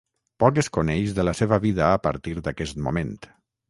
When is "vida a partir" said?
1.69-2.37